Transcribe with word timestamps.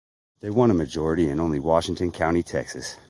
They 0.39 0.49
won 0.49 0.71
a 0.71 0.73
majority 0.73 1.29
in 1.29 1.39
only 1.39 1.59
Washington 1.59 2.11
County, 2.11 2.41
Texas. 2.41 2.97